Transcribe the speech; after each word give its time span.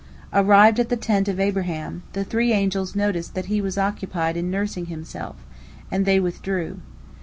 Arrived 0.33 0.79
at 0.79 0.89
the 0.89 0.97
tent 0.97 1.27
of 1.27 1.39
Abraham, 1.39 2.01
the 2.13 2.23
three 2.23 2.53
angels 2.53 2.95
noticed 2.95 3.35
that 3.35 3.45
he 3.45 3.61
was 3.61 3.77
occupied 3.77 4.35
in 4.35 4.49
nursing 4.49 4.87
himself, 4.87 5.35
and 5.91 6.07
they 6.07 6.19
withdrew. 6.19 6.79